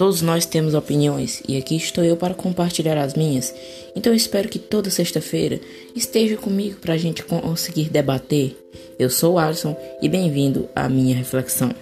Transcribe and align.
Todos 0.00 0.22
nós 0.22 0.46
temos 0.46 0.72
opiniões 0.72 1.42
e 1.46 1.58
aqui 1.58 1.76
estou 1.76 2.02
eu 2.02 2.16
para 2.16 2.32
compartilhar 2.32 2.96
as 2.96 3.12
minhas. 3.12 3.54
Então 3.94 4.14
espero 4.14 4.48
que 4.48 4.58
toda 4.58 4.88
sexta-feira 4.88 5.60
esteja 5.94 6.38
comigo 6.38 6.76
para 6.80 6.94
a 6.94 6.96
gente 6.96 7.22
conseguir 7.22 7.90
debater. 7.90 8.56
Eu 8.98 9.10
sou 9.10 9.34
o 9.34 9.38
Alisson 9.38 9.76
e 10.00 10.08
bem-vindo 10.08 10.66
à 10.74 10.88
minha 10.88 11.14
reflexão. 11.14 11.74